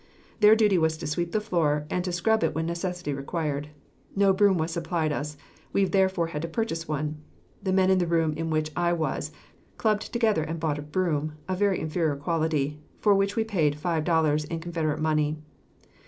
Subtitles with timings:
[0.39, 3.69] Their duty was to sweep the floor, and to scrub it when necessity required.
[4.15, 5.37] No broom was supplied us.
[5.73, 7.17] We therefore had to purchase one.
[7.61, 9.31] The men in the room in which I was,
[9.77, 14.03] clubbed together and bought a broom, of very inferior quality, for which we paid five
[14.03, 15.37] dollars in Confederate money.